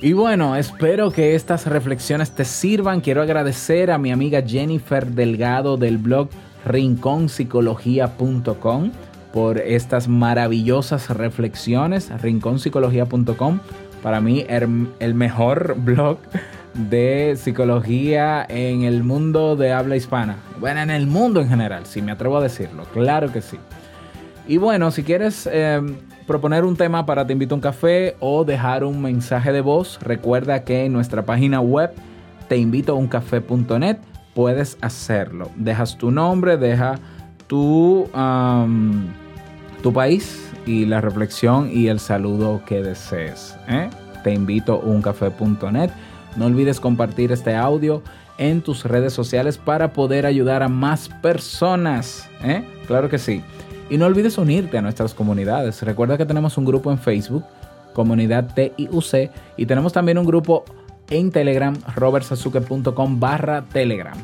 Y 0.00 0.14
bueno, 0.14 0.56
espero 0.56 1.10
que 1.10 1.34
estas 1.34 1.66
reflexiones 1.66 2.34
te 2.34 2.46
sirvan. 2.46 3.02
Quiero 3.02 3.20
agradecer 3.20 3.90
a 3.90 3.98
mi 3.98 4.12
amiga 4.12 4.40
Jennifer 4.40 5.06
Delgado 5.06 5.76
del 5.76 5.98
blog 5.98 6.30
rinconpsicología.com 6.64 8.92
por 9.34 9.58
estas 9.58 10.08
maravillosas 10.08 11.10
reflexiones. 11.10 12.10
rinconpsicología.com, 12.22 13.60
para 14.02 14.22
mí 14.22 14.46
el, 14.48 14.88
el 15.00 15.12
mejor 15.12 15.76
blog 15.84 16.16
de 16.74 17.36
psicología 17.36 18.46
en 18.48 18.82
el 18.82 19.02
mundo 19.02 19.56
de 19.56 19.72
habla 19.72 19.96
hispana. 19.96 20.36
Bueno, 20.58 20.80
en 20.80 20.90
el 20.90 21.06
mundo 21.06 21.40
en 21.40 21.48
general, 21.48 21.86
si 21.86 22.02
me 22.02 22.12
atrevo 22.12 22.38
a 22.38 22.42
decirlo, 22.42 22.84
claro 22.92 23.32
que 23.32 23.42
sí. 23.42 23.58
Y 24.46 24.56
bueno, 24.56 24.90
si 24.90 25.02
quieres 25.02 25.48
eh, 25.52 25.80
proponer 26.26 26.64
un 26.64 26.76
tema 26.76 27.06
para 27.06 27.26
Te 27.26 27.32
invito 27.32 27.54
a 27.54 27.56
un 27.56 27.60
café 27.60 28.16
o 28.20 28.44
dejar 28.44 28.84
un 28.84 29.02
mensaje 29.02 29.52
de 29.52 29.60
voz, 29.60 29.98
recuerda 30.00 30.64
que 30.64 30.84
en 30.84 30.92
nuestra 30.92 31.24
página 31.24 31.60
web 31.60 31.92
teinvitouncafé.net 32.48 33.98
puedes 34.34 34.78
hacerlo. 34.80 35.50
Dejas 35.56 35.96
tu 35.98 36.10
nombre, 36.10 36.56
deja 36.56 36.96
tu, 37.46 38.08
tu 39.82 39.92
país 39.92 40.50
y 40.66 40.86
la 40.86 41.00
reflexión 41.00 41.70
y 41.72 41.88
el 41.88 42.00
saludo 42.00 42.62
que 42.64 42.82
desees. 42.82 43.56
¿eh? 43.68 43.90
Teinvitouncafé.net. 44.24 45.90
No 46.36 46.46
olvides 46.46 46.80
compartir 46.80 47.32
este 47.32 47.56
audio 47.56 48.02
en 48.38 48.62
tus 48.62 48.84
redes 48.84 49.12
sociales 49.12 49.58
para 49.58 49.92
poder 49.92 50.26
ayudar 50.26 50.62
a 50.62 50.68
más 50.68 51.08
personas. 51.22 52.28
¿eh? 52.42 52.64
Claro 52.86 53.08
que 53.08 53.18
sí. 53.18 53.42
Y 53.90 53.98
no 53.98 54.06
olvides 54.06 54.38
unirte 54.38 54.78
a 54.78 54.82
nuestras 54.82 55.14
comunidades. 55.14 55.82
Recuerda 55.82 56.16
que 56.16 56.24
tenemos 56.24 56.56
un 56.56 56.64
grupo 56.64 56.90
en 56.90 56.98
Facebook, 56.98 57.44
comunidad 57.92 58.54
TIUC, 58.54 59.30
y 59.56 59.66
tenemos 59.66 59.92
también 59.92 60.16
un 60.16 60.24
grupo 60.24 60.64
en 61.10 61.30
Telegram, 61.32 61.76
robertsazuke.com 61.96 63.20
barra 63.20 63.62
Telegram. 63.62 64.16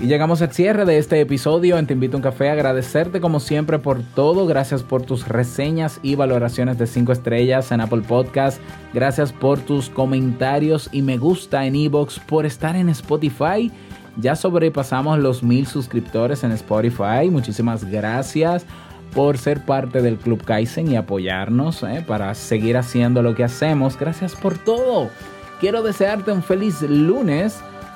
Y 0.00 0.06
llegamos 0.06 0.40
al 0.42 0.52
cierre 0.52 0.84
de 0.84 0.96
este 0.98 1.20
episodio 1.20 1.76
en 1.76 1.88
Te 1.88 1.94
Invito 1.94 2.16
a 2.16 2.18
un 2.18 2.22
Café. 2.22 2.50
Agradecerte 2.50 3.20
como 3.20 3.40
siempre 3.40 3.80
por 3.80 4.00
todo. 4.14 4.46
Gracias 4.46 4.84
por 4.84 5.02
tus 5.02 5.26
reseñas 5.26 5.98
y 6.04 6.14
valoraciones 6.14 6.78
de 6.78 6.86
5 6.86 7.10
estrellas 7.10 7.72
en 7.72 7.80
Apple 7.80 8.02
Podcast. 8.06 8.60
Gracias 8.94 9.32
por 9.32 9.58
tus 9.58 9.90
comentarios 9.90 10.88
y 10.92 11.02
me 11.02 11.18
gusta 11.18 11.66
en 11.66 11.74
Evox, 11.74 12.20
por 12.20 12.46
estar 12.46 12.76
en 12.76 12.88
Spotify. 12.90 13.72
Ya 14.16 14.36
sobrepasamos 14.36 15.18
los 15.18 15.42
mil 15.42 15.66
suscriptores 15.66 16.44
en 16.44 16.52
Spotify. 16.52 17.28
Muchísimas 17.28 17.84
gracias 17.84 18.66
por 19.12 19.36
ser 19.36 19.64
parte 19.64 20.00
del 20.00 20.16
Club 20.16 20.44
Kaizen 20.44 20.92
y 20.92 20.96
apoyarnos 20.96 21.82
¿eh? 21.82 22.04
para 22.06 22.32
seguir 22.36 22.76
haciendo 22.76 23.20
lo 23.20 23.34
que 23.34 23.42
hacemos. 23.42 23.98
Gracias 23.98 24.36
por 24.36 24.58
todo. 24.58 25.10
Quiero 25.58 25.82
desearte 25.82 26.30
un 26.30 26.44
feliz 26.44 26.82
lunes 26.82 27.58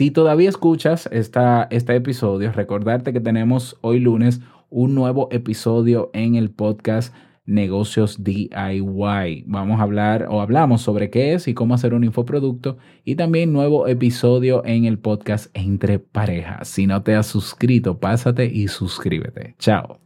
Si 0.00 0.10
todavía 0.10 0.48
escuchas 0.48 1.10
esta, 1.12 1.68
este 1.70 1.94
episodio, 1.94 2.52
recordarte 2.52 3.12
que 3.12 3.20
tenemos 3.20 3.76
hoy 3.82 4.00
lunes 4.00 4.40
un 4.70 4.94
nuevo 4.94 5.28
episodio 5.30 6.08
en 6.14 6.36
el 6.36 6.48
podcast 6.48 7.14
Negocios 7.44 8.24
DIY. 8.24 9.44
Vamos 9.46 9.78
a 9.78 9.82
hablar 9.82 10.26
o 10.30 10.40
hablamos 10.40 10.80
sobre 10.80 11.10
qué 11.10 11.34
es 11.34 11.48
y 11.48 11.52
cómo 11.52 11.74
hacer 11.74 11.92
un 11.92 12.04
infoproducto 12.04 12.78
y 13.04 13.16
también 13.16 13.52
nuevo 13.52 13.88
episodio 13.88 14.64
en 14.64 14.86
el 14.86 14.98
podcast 14.98 15.50
Entre 15.52 15.98
Parejas. 15.98 16.68
Si 16.68 16.86
no 16.86 17.02
te 17.02 17.14
has 17.14 17.26
suscrito, 17.26 18.00
pásate 18.00 18.46
y 18.46 18.68
suscríbete. 18.68 19.54
Chao. 19.58 20.00